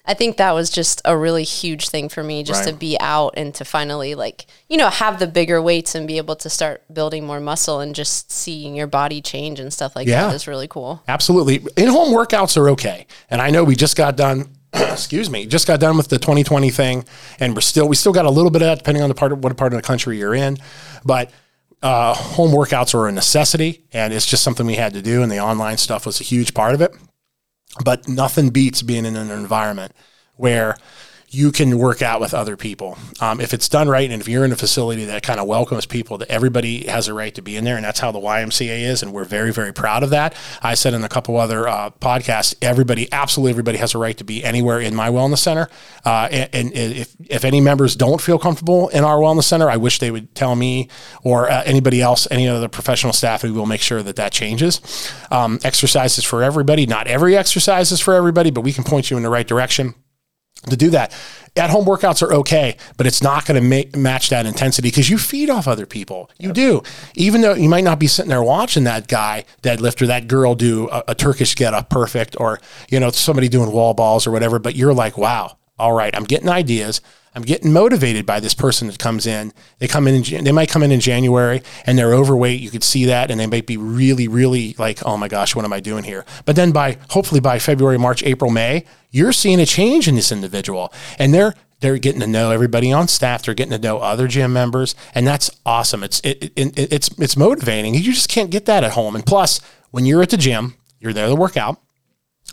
[0.08, 2.72] I think that was just a really huge thing for me, just right.
[2.72, 6.18] to be out and to finally like you know have the bigger weights and be
[6.18, 10.08] able to start building more muscle and just seeing your body change and stuff like
[10.08, 10.28] yeah.
[10.28, 11.04] that is really cool.
[11.08, 15.46] Absolutely, in home workouts are okay, and I know we just got done excuse me,
[15.46, 17.06] just got done with the 2020 thing,
[17.40, 19.32] and we're still we still got a little bit of that depending on the part
[19.32, 20.58] of what part of the country you're in,
[21.04, 21.32] but
[21.86, 25.22] uh, home workouts were a necessity and it's just something we had to do.
[25.22, 26.96] And the online stuff was a huge part of it.
[27.84, 29.92] But nothing beats being in an environment
[30.38, 30.78] where
[31.36, 32.98] you can work out with other people.
[33.20, 35.86] Um, if it's done right, and if you're in a facility that kind of welcomes
[35.86, 38.82] people, that everybody has a right to be in there, and that's how the YMCA
[38.84, 40.34] is, and we're very, very proud of that.
[40.62, 44.24] I said in a couple other uh, podcasts, everybody, absolutely everybody has a right to
[44.24, 45.68] be anywhere in my wellness center.
[46.06, 49.78] Uh, and, and, if if any members don't feel comfortable in our wellness center, I
[49.78, 50.88] wish they would tell me
[51.24, 54.80] or uh, anybody else, any other professional staff, we will make sure that that changes.
[55.32, 56.86] Um, exercises for everybody.
[56.86, 59.96] Not every exercise is for everybody, but we can point you in the right direction
[60.70, 61.16] to do that.
[61.58, 65.10] At home workouts are okay, but it's not going to ma- match that intensity because
[65.10, 66.30] you feed off other people.
[66.38, 66.56] You yep.
[66.56, 66.84] do.
[67.16, 70.56] Even though you might not be sitting there watching that guy deadlift or that girl
[70.56, 74.32] do a, a Turkish get up perfect or, you know, somebody doing wall balls or
[74.32, 77.00] whatever, but you're like, wow, all right, I'm getting ideas.
[77.36, 79.52] I'm getting motivated by this person that comes in.
[79.80, 82.62] They come in, they might come in in January and they're overweight.
[82.62, 85.66] You could see that, and they might be really, really like, oh my gosh, what
[85.66, 86.26] am I doing here?
[86.46, 90.32] But then by hopefully by February, March, April, May, you're seeing a change in this
[90.32, 93.44] individual, and they're they're getting to know everybody on staff.
[93.44, 96.04] They're getting to know other gym members, and that's awesome.
[96.04, 97.96] It's it, it, it's it's motivating.
[97.96, 99.14] You just can't get that at home.
[99.14, 99.60] And plus,
[99.92, 101.82] when you're at the gym, you're there to work out.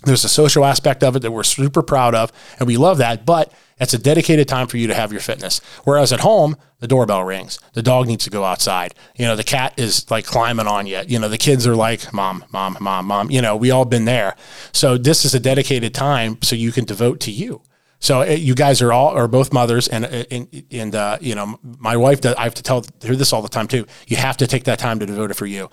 [0.04, 3.24] There's a social aspect of it that we're super proud of, and we love that.
[3.24, 5.60] But that's a dedicated time for you to have your fitness.
[5.84, 7.60] Whereas at home, the doorbell rings.
[7.74, 8.94] The dog needs to go outside.
[9.16, 11.02] You know, the cat is like climbing on you.
[11.06, 13.30] You know, the kids are like, mom, mom, mom, mom.
[13.30, 14.34] You know, we all been there.
[14.72, 17.62] So this is a dedicated time so you can devote to you.
[18.00, 21.36] So uh, you guys are all are both mothers, and uh, and, and uh, you
[21.36, 22.20] know my wife.
[22.20, 23.86] Does, I have to tell her this all the time too.
[24.08, 25.70] You have to take that time to devote it for you.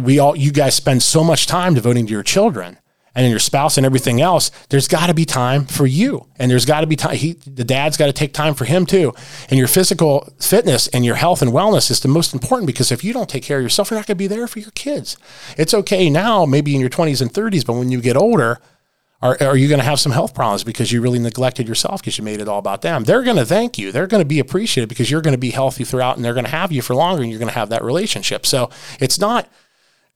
[0.00, 2.78] We all, you guys spend so much time devoting to your children
[3.16, 6.26] and your spouse and everything else, there's got to be time for you.
[6.38, 7.16] And there's got to be time.
[7.16, 9.14] He, the dad's got to take time for him too.
[9.48, 13.02] And your physical fitness and your health and wellness is the most important because if
[13.02, 15.16] you don't take care of yourself, you're not going to be there for your kids.
[15.56, 18.60] It's okay now, maybe in your 20s and 30s, but when you get older,
[19.22, 22.18] are, are you going to have some health problems because you really neglected yourself because
[22.18, 23.04] you made it all about them?
[23.04, 23.92] They're going to thank you.
[23.92, 26.44] They're going to be appreciative because you're going to be healthy throughout and they're going
[26.44, 28.44] to have you for longer and you're going to have that relationship.
[28.44, 28.68] So
[29.00, 29.48] it's not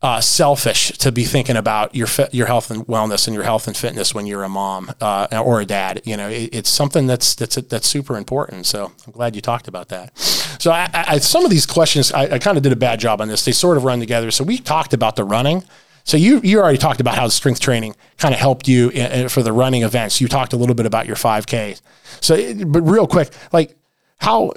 [0.02, 3.76] uh, selfish to be thinking about your your health and wellness and your health and
[3.76, 6.00] fitness when you're a mom uh, or a dad.
[6.04, 8.66] You know, it, it's something that's that's that's super important.
[8.66, 10.16] So I'm glad you talked about that.
[10.18, 13.20] So I, I, some of these questions, I, I kind of did a bad job
[13.20, 13.44] on this.
[13.44, 14.30] They sort of run together.
[14.30, 15.64] So we talked about the running.
[16.04, 19.42] So you you already talked about how strength training kind of helped you in, for
[19.42, 20.18] the running events.
[20.18, 21.80] You talked a little bit about your 5K.
[22.20, 23.76] So, but real quick, like
[24.16, 24.52] how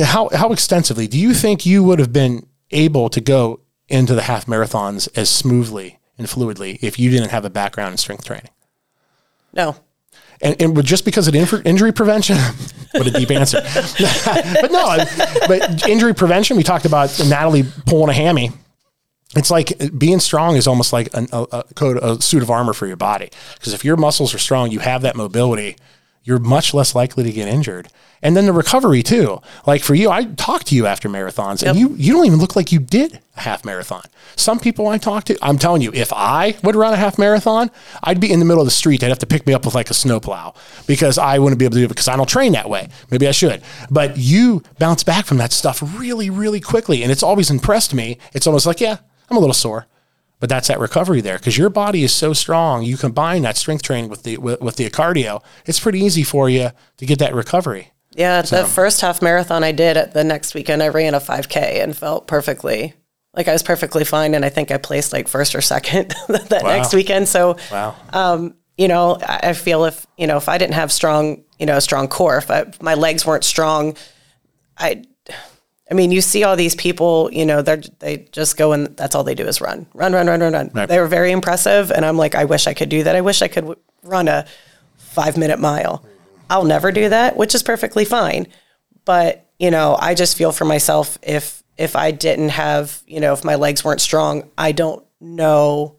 [0.00, 4.22] how how extensively do you think you would have been able to go into the
[4.22, 8.50] half marathons as smoothly and fluidly if you didn't have a background in strength training?
[9.52, 9.76] No.
[10.42, 12.36] and, and just because of injury prevention,
[12.92, 13.60] what a deep answer.
[14.60, 14.96] but no,
[15.48, 18.50] but injury prevention, we talked about Natalie pulling a hammy.
[19.34, 22.86] It's like being strong is almost like a, a, code, a suit of armor for
[22.86, 23.30] your body.
[23.54, 25.76] Because if your muscles are strong, you have that mobility,
[26.26, 27.88] you're much less likely to get injured.
[28.20, 29.40] And then the recovery too.
[29.64, 31.90] Like for you, I talk to you after marathons and yep.
[31.90, 34.02] you, you don't even look like you did a half marathon.
[34.34, 37.70] Some people I talk to, I'm telling you, if I would run a half marathon,
[38.02, 39.00] I'd be in the middle of the street.
[39.00, 40.54] They'd have to pick me up with like a snowplow
[40.88, 42.88] because I wouldn't be able to do it because I don't train that way.
[43.12, 43.62] Maybe I should.
[43.88, 47.04] But you bounce back from that stuff really, really quickly.
[47.04, 48.18] And it's always impressed me.
[48.32, 48.96] It's almost like, yeah,
[49.30, 49.86] I'm a little sore.
[50.38, 52.82] But that's that recovery there because your body is so strong.
[52.82, 55.42] You combine that strength training with the with, with the cardio.
[55.64, 57.92] It's pretty easy for you to get that recovery.
[58.16, 58.62] Yeah, so.
[58.62, 61.94] the first half marathon I did at the next weekend, I ran a 5K and
[61.94, 62.94] felt perfectly
[63.36, 64.34] like I was perfectly fine.
[64.34, 66.76] And I think I placed like first or second that wow.
[66.76, 67.28] next weekend.
[67.28, 67.94] So, wow.
[68.12, 71.76] Um, you know, I feel if, you know, if I didn't have strong, you know,
[71.76, 73.96] a strong core, if, I, if my legs weren't strong,
[74.76, 75.04] I,
[75.90, 79.14] I mean, you see all these people, you know, they they just go and that's
[79.14, 80.70] all they do is run, run, run, run, run, run.
[80.74, 80.88] Right.
[80.88, 81.92] They were very impressive.
[81.92, 83.14] And I'm like, I wish I could do that.
[83.14, 84.46] I wish I could w- run a
[84.96, 86.04] five minute mile.
[86.50, 88.48] I'll never do that, which is perfectly fine.
[89.04, 93.32] But, you know, I just feel for myself if if I didn't have, you know,
[93.32, 95.96] if my legs weren't strong, I don't know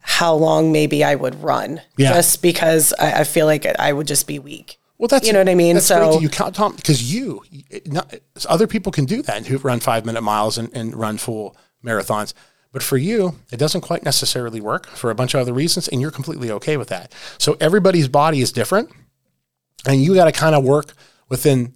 [0.00, 1.80] how long maybe I would run.
[1.96, 2.12] Yeah.
[2.12, 4.78] Just because I, I feel like I would just be weak.
[4.98, 5.74] Well, that's you know what I mean.
[5.74, 7.42] That's so great you count Tom because you,
[7.86, 8.14] not,
[8.48, 12.32] other people can do that who run five minute miles and, and run full marathons.
[12.72, 16.00] But for you, it doesn't quite necessarily work for a bunch of other reasons, and
[16.00, 17.14] you're completely okay with that.
[17.38, 18.90] So everybody's body is different,
[19.86, 20.92] and you got to kind of work
[21.28, 21.74] within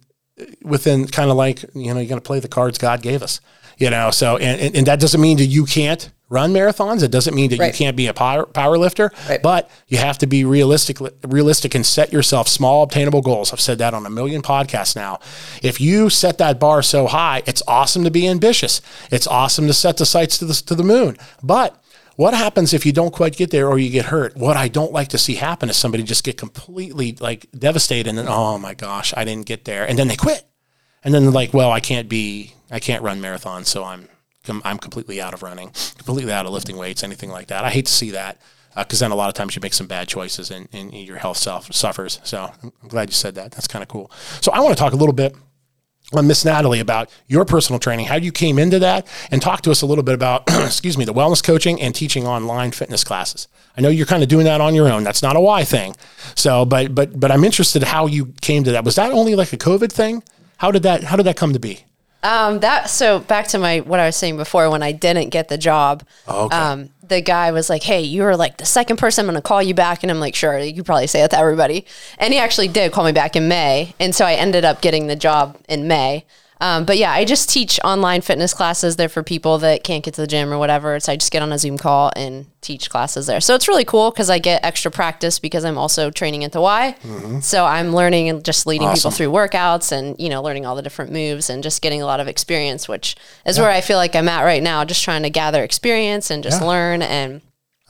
[0.61, 3.41] within kind of like you know you got to play the cards God gave us,
[3.77, 4.11] you know.
[4.11, 7.03] So and, and, and that doesn't mean that you can't run marathons.
[7.03, 7.67] It doesn't mean that right.
[7.67, 9.43] you can't be a power, power lifter, right.
[9.43, 13.51] but you have to be realistic, realistic and set yourself small, obtainable goals.
[13.51, 15.19] I've said that on a million podcasts now.
[15.61, 18.81] If you set that bar so high, it's awesome to be ambitious.
[19.11, 21.17] It's awesome to set the sights to the, to the moon.
[21.43, 21.80] But
[22.21, 24.37] what happens if you don't quite get there or you get hurt?
[24.37, 28.15] What I don't like to see happen is somebody just get completely like devastated and
[28.15, 29.89] then, oh my gosh, I didn't get there.
[29.89, 30.45] And then they quit.
[31.03, 34.07] And then they're like, well, I can't be, I can't run marathons, so I'm
[34.63, 37.63] I'm completely out of running, completely out of lifting weights, anything like that.
[37.63, 38.39] I hate to see that
[38.75, 41.17] because uh, then a lot of times you make some bad choices and, and your
[41.17, 42.19] health self suffers.
[42.23, 43.51] So I'm glad you said that.
[43.51, 44.11] That's kind of cool.
[44.41, 45.35] So I want to talk a little bit
[46.11, 49.81] Miss Natalie about your personal training, how you came into that, and talk to us
[49.81, 53.47] a little bit about, excuse me, the wellness coaching and teaching online fitness classes.
[53.77, 55.03] I know you're kind of doing that on your own.
[55.03, 55.95] That's not a why thing.
[56.35, 58.83] So, but but but I'm interested how you came to that.
[58.83, 60.23] Was that only like a COVID thing?
[60.57, 61.85] How did that how did that come to be?
[62.23, 65.47] Um, that so back to my what I was saying before when I didn't get
[65.47, 66.03] the job.
[66.27, 66.57] Oh, okay.
[66.57, 69.47] Um, the guy was like, "Hey, you are like the second person I'm going to
[69.47, 71.85] call you back," and I'm like, "Sure, you could probably say it to everybody."
[72.17, 75.07] And he actually did call me back in May, and so I ended up getting
[75.07, 76.25] the job in May.
[76.61, 78.95] Um, but yeah, I just teach online fitness classes.
[78.95, 80.99] They're for people that can't get to the gym or whatever.
[80.99, 83.41] So I just get on a Zoom call and teach classes there.
[83.41, 86.61] So it's really cool because I get extra practice because I'm also training at the
[86.61, 86.95] Y.
[87.01, 87.39] Mm-hmm.
[87.39, 89.09] So I'm learning and just leading awesome.
[89.09, 92.05] people through workouts and, you know, learning all the different moves and just getting a
[92.05, 93.63] lot of experience, which is yeah.
[93.63, 96.61] where I feel like I'm at right now, just trying to gather experience and just
[96.61, 96.67] yeah.
[96.67, 97.41] learn and.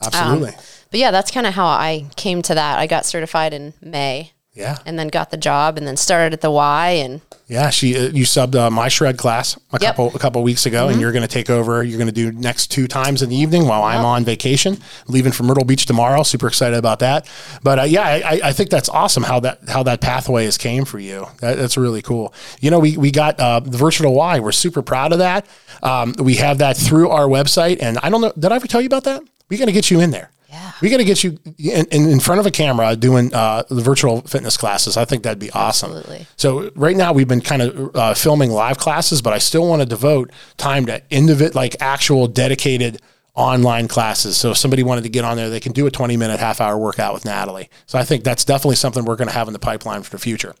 [0.02, 0.48] Absolutely.
[0.48, 0.54] Um,
[0.90, 2.78] but yeah, that's kind of how I came to that.
[2.78, 4.78] I got certified in May yeah.
[4.84, 7.20] And then got the job and then started at the Y and
[7.52, 9.90] yeah, she uh, you subbed uh, my shred class a yep.
[9.96, 10.92] couple a couple weeks ago, mm-hmm.
[10.92, 11.82] and you're going to take over.
[11.82, 13.98] You're going to do next two times in the evening while yep.
[13.98, 16.22] I'm on vacation, leaving for Myrtle Beach tomorrow.
[16.22, 17.28] Super excited about that.
[17.62, 20.86] But uh, yeah, I, I, think that's awesome how that how that pathway has came
[20.86, 21.26] for you.
[21.40, 22.32] That, that's really cool.
[22.60, 24.40] You know, we we got uh, the Virtual Y.
[24.40, 25.46] We're super proud of that.
[25.82, 28.32] Um, we have that through our website, and I don't know.
[28.38, 29.22] Did I ever tell you about that?
[29.50, 30.30] We're going to get you in there.
[30.52, 30.72] Yeah.
[30.82, 34.20] We got to get you in, in, front of a camera doing uh, the virtual
[34.20, 34.98] fitness classes.
[34.98, 35.92] I think that'd be awesome.
[35.92, 36.26] Absolutely.
[36.36, 39.80] So right now we've been kind of uh, filming live classes, but I still want
[39.80, 43.00] to devote time to individ like actual dedicated
[43.34, 44.36] online classes.
[44.36, 46.60] So if somebody wanted to get on there, they can do a 20 minute, half
[46.60, 47.70] hour workout with Natalie.
[47.86, 50.18] So I think that's definitely something we're going to have in the pipeline for the
[50.18, 50.54] future.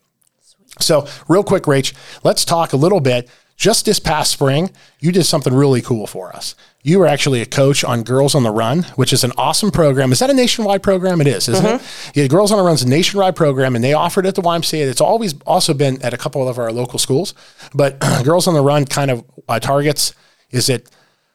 [0.80, 1.92] So real quick, Rach,
[2.24, 3.28] let's talk a little bit
[3.62, 6.56] just this past spring, you did something really cool for us.
[6.82, 10.10] You were actually a coach on Girls on the Run, which is an awesome program.
[10.10, 11.20] Is that a nationwide program?
[11.20, 11.76] It is, isn't mm-hmm.
[11.76, 12.16] it?
[12.16, 14.42] Yeah, Girls on the Run is a nationwide program, and they offered it at the
[14.42, 14.90] YMCA.
[14.90, 17.34] It's always also been at a couple of our local schools.
[17.72, 20.12] But Girls on the Run kind of uh, targets
[20.50, 20.90] is it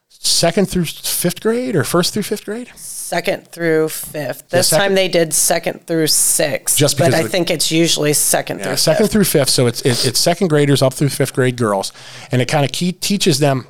[0.10, 2.70] second through fifth grade or first through fifth grade?
[3.08, 4.50] Second through fifth.
[4.50, 6.78] This time they did second through sixth.
[6.78, 9.12] Just but I think it's usually second yeah, through second fifth.
[9.12, 9.50] through fifth.
[9.50, 11.94] So it's it, it's second graders up through fifth grade girls,
[12.32, 13.66] and it kind of teaches them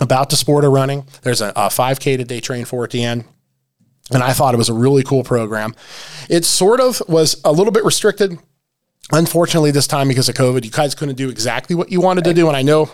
[0.00, 1.04] about the sport of running.
[1.22, 3.24] There's a, a 5K that they train for at the end.
[4.10, 5.74] And I thought it was a really cool program.
[6.28, 8.38] It sort of was a little bit restricted.
[9.12, 12.34] Unfortunately, this time because of COVID, you guys couldn't do exactly what you wanted to
[12.34, 12.48] do.
[12.48, 12.90] And I know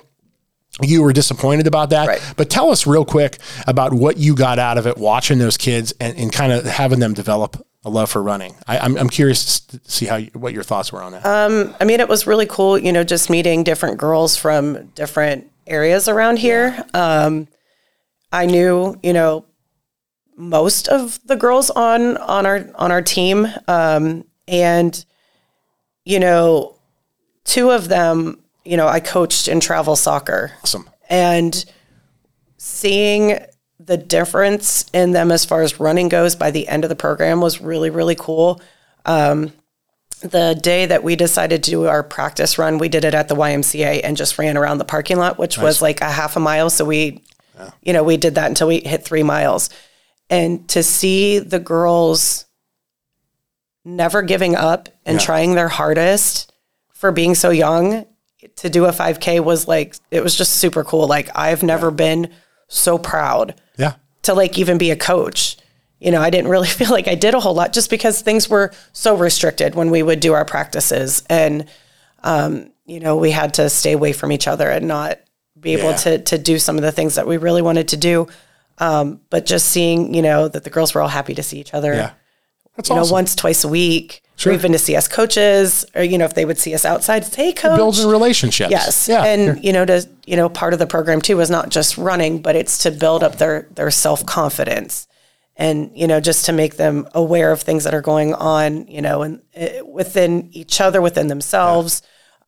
[0.81, 2.09] you were disappointed about that.
[2.09, 2.35] Right.
[2.37, 5.93] But tell us real quick about what you got out of it watching those kids
[6.01, 8.55] and, and kind of having them develop a love for running.
[8.67, 11.25] I, I'm, I'm curious to see how you, what your thoughts were on that.
[11.81, 16.09] I mean, it was really cool, you know, just meeting different girls from different areas
[16.09, 16.85] around here.
[16.95, 17.49] Um,
[18.33, 19.47] I knew, you know,
[20.37, 25.05] most of the girls on on our on our team, um, and
[26.05, 26.77] you know,
[27.45, 30.89] two of them, you know, I coached in travel soccer, awesome.
[31.09, 31.65] and
[32.59, 33.39] seeing
[33.81, 37.41] the difference in them as far as running goes by the end of the program
[37.41, 38.61] was really really cool
[39.07, 39.53] um,
[40.21, 43.37] the day that we decided to do our practice run, we did it at the
[43.37, 46.71] YMCA and just ran around the parking lot, which was like a half a mile.
[46.71, 47.23] So we,
[47.83, 49.71] you know, we did that until we hit three miles.
[50.29, 52.47] And to see the girls
[53.85, 55.25] never giving up and Yeah.
[55.25, 56.53] trying their hardest
[56.93, 58.05] for being so young
[58.57, 61.07] to do a 5K was like, it was just super cool.
[61.07, 62.31] Like, I've never been
[62.69, 63.95] so proud Yeah.
[64.23, 65.57] to like even be a coach.
[66.01, 68.49] You know, I didn't really feel like I did a whole lot just because things
[68.49, 71.23] were so restricted when we would do our practices.
[71.29, 71.67] And,
[72.23, 75.19] um, you know, we had to stay away from each other and not
[75.59, 75.97] be able Yeah.
[75.97, 78.29] to, to do some of the things that we really wanted to do.
[78.79, 81.75] Um, but just seeing, you know, that the girls were all happy to see each
[81.75, 82.11] other, Yeah.
[82.79, 84.53] That's you know, once, twice a week, Sure.
[84.53, 87.25] or even to see us coaches, or, you know, if they would see us outside,
[87.25, 87.77] say, hey, coach.
[87.77, 88.71] Building relationships.
[88.71, 89.09] Yes.
[89.09, 89.25] Yeah.
[89.25, 92.41] And you know, to you know, part of the program too is not just running,
[92.41, 95.09] but it's to build up their their self confidence,
[95.57, 99.03] and you know, just to make them aware of things that are going on, you
[99.03, 102.01] know, and uh, within each other, within themselves,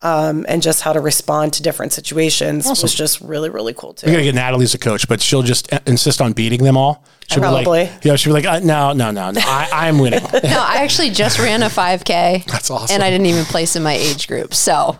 [0.03, 4.07] um, and just how to respond to different situations was just really really cool too.
[4.07, 6.77] We're gonna get Natalie as a coach, but she'll just uh, insist on beating them
[6.77, 7.03] all.
[7.29, 7.83] She'll be Probably.
[7.85, 10.19] like, yeah, she'll be like, uh, no, no, no, no, I, I'm winning.
[10.43, 12.45] No, I actually just ran a 5K.
[12.51, 12.93] That's awesome.
[12.93, 14.53] And I didn't even place in my age group.
[14.53, 14.99] So,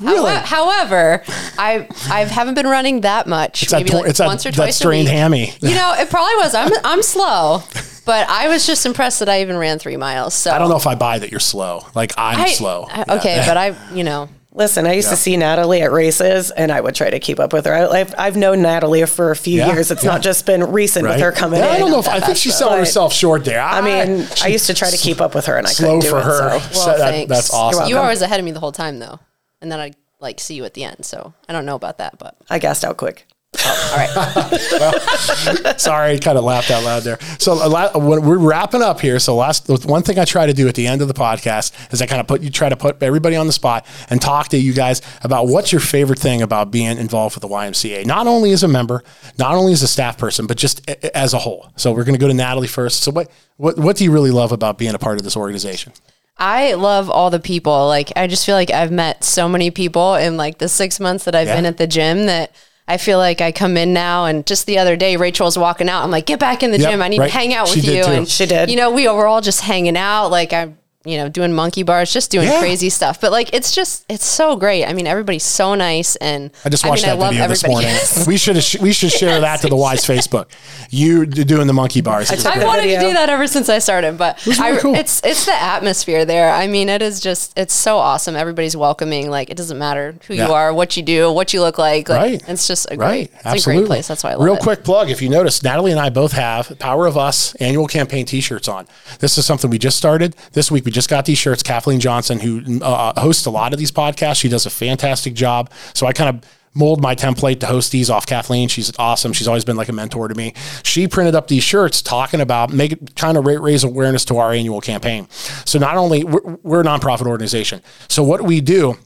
[0.00, 0.30] really?
[0.30, 1.22] Howe- however,
[1.58, 3.64] I I haven't been running that much.
[3.64, 5.14] It's maybe por- like it's that, once or that twice a strained week.
[5.16, 5.52] hammy.
[5.60, 6.54] You know, it probably was.
[6.54, 7.62] I'm I'm slow,
[8.10, 10.34] but I was just impressed that I even ran three miles.
[10.34, 11.86] So I don't know if I buy that you're slow.
[11.94, 12.86] Like I'm I- slow.
[12.90, 16.72] I- okay, but I, you know, Listen, I used to see Natalie at races, and
[16.72, 17.72] I would try to keep up with her.
[17.72, 19.92] I, I've, I've known Natalie for a few Yeah, years.
[19.92, 20.10] It's yeah.
[20.10, 21.74] not just been recent with her coming Yeah, in.
[21.76, 23.60] I don't know if I think she's selling But- herself short there.
[23.60, 26.00] I mean, I used to try to keep up with her, and I slow couldn't
[26.00, 26.24] do for it.
[26.24, 26.38] her.
[26.40, 26.48] So.
[26.48, 27.28] well, So that- thanks.
[27.28, 27.88] that's awesome.
[27.88, 29.20] You were always ahead of me the whole time though,
[29.62, 31.04] and then I like see you at the end.
[31.04, 33.26] So I don't know about that, but I gassed out quick.
[33.58, 35.80] Oh, all right.
[35.80, 37.18] Sorry, kind of laughed out loud there.
[37.40, 39.18] So a lot- when we're wrapping up here.
[39.18, 41.72] So last the one thing I try to do at the end of the podcast
[41.92, 44.48] is I kind of put you try to put everybody on the spot and talk
[44.48, 48.06] to you guys about what's your favorite thing about being involved with the YMCA.
[48.06, 49.02] Not only as a member,
[49.38, 51.72] not only as a staff person, but just a- a- as a whole.
[51.76, 53.02] So we're going to go to Natalie first.
[53.02, 55.92] So what what what do you really love about being a part of this organization?
[56.38, 57.86] I love all the people.
[57.88, 61.24] Like I just feel like I've met so many people in like the six months
[61.24, 61.56] that I've Yeah.
[61.56, 62.52] been at the gym that
[62.90, 65.88] I feel like I come in now and just the other day Rachel was walking
[65.88, 66.02] out.
[66.02, 67.02] I'm like, get back in the Yep, gym.
[67.02, 67.30] I need right.
[67.30, 68.02] to hang out She with you.
[68.04, 68.10] too.
[68.10, 68.68] And She did.
[68.68, 70.28] You know, we were all just hanging out.
[70.28, 72.58] Like I'm you know, doing monkey bars, just doing Yeah.
[72.60, 73.20] crazy stuff.
[73.20, 74.84] But like it's just it's so great.
[74.84, 77.88] I mean, everybody's so nice and I just watched mean, that video this morning.
[77.88, 78.26] Yes.
[78.30, 80.46] We should sh- we should share that to the Y's Facebook.
[80.90, 82.28] You doing the monkey bars.
[82.28, 83.00] took I've wanted video.
[83.00, 84.94] to do that ever since I started, but really I, cool.
[84.94, 86.50] it's it's the atmosphere there.
[86.52, 88.36] I mean, it is just it's so awesome.
[88.36, 89.30] Everybody's welcoming.
[89.30, 90.48] Like it doesn't matter who Yeah.
[90.48, 92.08] you are, what you do, what you look like.
[92.10, 92.42] like Right.
[92.48, 93.08] It's just a Right.
[93.08, 93.72] great, it's Absolutely.
[93.72, 94.08] a great place.
[94.08, 94.44] That's why I love it.
[94.44, 94.62] Real it.
[94.62, 98.26] quick plug if you notice, Natalie and I both have Power of Us annual campaign
[98.26, 98.86] t shirts on.
[99.20, 100.36] This is something we just started.
[100.52, 101.62] This week we just got these shirts.
[101.62, 105.70] Kathleen Johnson, who uh, hosts a lot of these podcasts, she does a fantastic job.
[105.94, 108.66] So I kind of mold my template to host these off Kathleen.
[108.66, 109.32] She's awesome.
[109.32, 110.52] She's always been like a mentor to me.
[110.82, 114.80] She printed up these shirts talking about make kind of raise awareness to our annual
[114.80, 115.28] campaign.
[115.30, 117.82] So not only we're, we're a nonprofit organization.
[118.08, 118.98] So what we do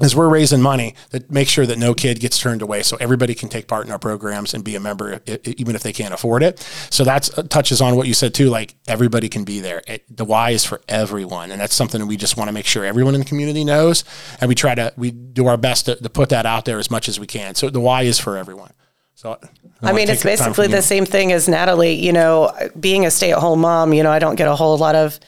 [0.00, 3.34] is we're raising money that make sure that no kid gets turned away so everybody
[3.34, 5.92] can take part in our programs and be a member i- i- even if they
[5.92, 6.58] can't afford it
[6.90, 10.04] so that uh, touches on what you said too like everybody can be there it,
[10.16, 12.84] the Y is for everyone and that's something that we just want to make sure
[12.84, 14.04] everyone in the community knows
[14.40, 16.90] and we try to we do our best to, to put that out there as
[16.90, 18.72] much as we can so the Y is for everyone
[19.14, 19.36] so
[19.82, 21.94] I mean, it's basically the same thing as Natalie.
[21.94, 25.18] You know, being a stay-at-home mom, you know, I don't get a whole lot of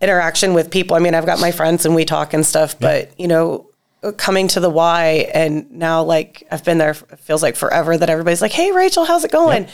[0.00, 0.96] interaction with people.
[0.96, 3.70] I mean, I've got my friends and we talk and stuff, but you know,
[4.12, 8.10] coming to the Y and now like I've been there it feels like forever that
[8.10, 9.66] everybody's like, "Hey, Rachel, how's it going?"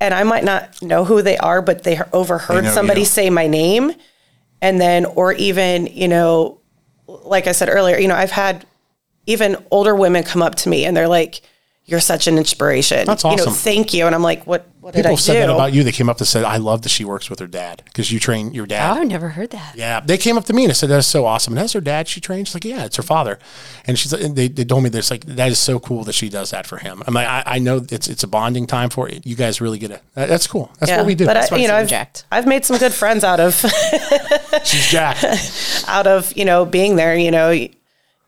[0.00, 2.74] And I might not know who they are, but they overheard know you.
[2.74, 3.92] somebody say my name,
[4.60, 6.60] and then or even you know,
[7.06, 8.66] like I said earlier, you know, I've had
[9.26, 11.42] even older women come up to me and they're like,
[11.84, 13.52] "You're such an inspiration." That's You know, awesome.
[13.54, 14.06] thank you.
[14.06, 14.66] And I'm like, "What?
[14.82, 15.38] What did People I said do?
[15.40, 15.82] that about you.
[15.84, 18.20] They came up and said, "I love that she works with her dad because you
[18.20, 19.76] train your dad." Oh, I've never heard that.
[19.76, 21.80] Yeah, they came up to me and I said, "That's so awesome." And that's her
[21.80, 22.08] dad.
[22.08, 22.48] She trains.
[22.48, 23.38] She's like, "Yeah, it's her father."
[23.86, 26.12] And she's like, and they, they told me this like that is so cool that
[26.14, 27.02] she does that for him.
[27.06, 29.24] I'm like, I, I know it's it's a bonding time for it.
[29.26, 30.02] You guys really get it.
[30.14, 30.70] That, that's cool.
[30.80, 31.26] That's Yeah, what we do.
[31.26, 32.24] But uh, That's I, what you know, I'm I've, jacked.
[32.32, 33.54] I've made some good friends out of
[34.64, 35.24] she's jacked.
[35.88, 37.16] out of you know being there.
[37.16, 37.72] You know, it,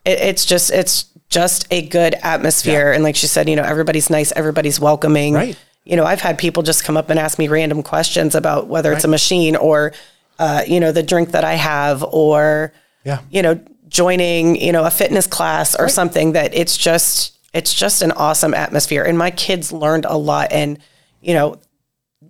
[0.04, 2.94] it's just it's just a good atmosphere, Yeah.
[2.94, 5.34] and like she said, you know, everybody's nice, everybody's welcoming.
[5.34, 5.56] Right.
[5.84, 8.92] You know, I've had people just come up and ask me random questions about whether
[8.92, 9.92] it's a machine or,
[10.38, 12.72] uh, you know, the drink that I have, or
[13.04, 13.18] Yeah.
[13.30, 16.32] you know, joining you know a fitness class or something.
[16.32, 20.78] That it's just it's just an awesome atmosphere, and my kids learned a lot, and
[21.20, 21.58] you know,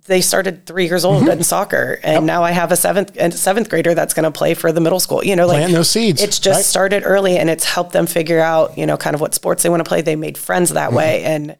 [0.05, 1.27] they started three years Mm-hmm.
[1.27, 4.31] old in soccer, and now I have a seventh and seventh grader that's going to
[4.37, 5.23] play for the middle school.
[5.23, 6.65] You know, like Plant those seeds, It's just right?
[6.65, 9.69] started early, and it's helped them figure out, you know, kind of what sports they
[9.69, 10.01] want to play.
[10.01, 11.55] They made friends that way, and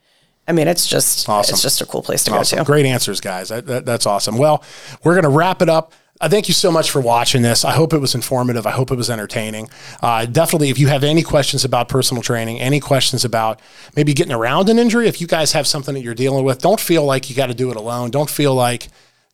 [0.48, 1.28] I mean, it's just.
[1.28, 1.54] Awesome.
[1.54, 2.58] it's just a cool place to Awesome.
[2.58, 2.68] go to.
[2.68, 3.50] Great answers, guys.
[3.50, 4.38] That, that- that's awesome.
[4.38, 4.64] Well,
[5.04, 5.94] we're going to wrap it up.
[6.22, 7.66] I thank you so much for watching this.
[7.66, 8.66] I hope it was informative.
[8.66, 9.70] I hope it was entertaining.
[10.02, 13.60] Uh, definitely, if you have any questions about personal training, any questions about
[13.98, 16.80] maybe getting around an injury, if you guys have something that you're dealing with, don't
[16.80, 18.12] feel like you got to do it alone.
[18.12, 18.88] Don't feel like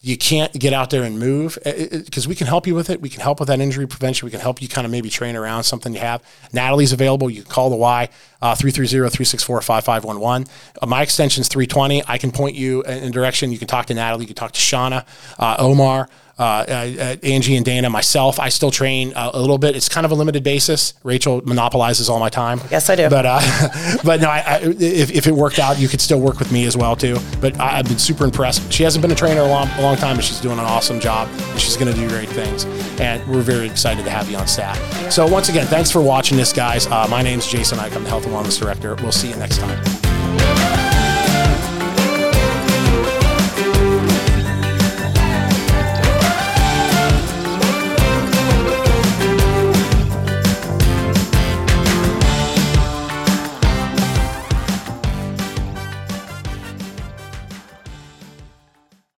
[0.03, 3.01] you can't get out there and move because we can help you with it.
[3.01, 4.25] We can help with that injury prevention.
[4.25, 6.23] We can help you kind of maybe train around something you have.
[6.51, 7.29] Natalie's available.
[7.29, 8.09] You can call the Y,
[8.41, 10.47] uh, 330-364-5511.
[10.81, 12.01] Uh, my extension's 320.
[12.07, 13.51] I can point you in in direction.
[13.51, 14.23] You can talk to Natalie.
[14.23, 15.05] You can talk to Shauna,
[15.37, 16.09] uh, Omar,
[16.41, 18.39] uh, uh, Angie and Dana, myself.
[18.39, 19.75] I still train uh, a little bit.
[19.75, 20.95] It's kind of a limited basis.
[21.03, 22.59] Rachel monopolizes all my time.
[22.71, 23.09] Yes, I do.
[23.09, 26.39] But uh, but no, I, I, if, if it worked out, you could still work
[26.39, 27.17] with me as well too.
[27.39, 28.73] But I, I've been super impressed.
[28.73, 30.99] She hasn't been a trainer a long, a long time, but she's doing an awesome
[30.99, 31.29] job.
[31.29, 32.65] And she's going to do great things,
[32.99, 34.79] and we're very excited to have you on staff.
[35.11, 36.87] So once again, thanks for watching this, guys.
[36.87, 37.95] Uh, my name's Jason Ike.
[37.95, 38.95] I'm the Health and Wellness Director.
[38.95, 40.90] We'll see you next time.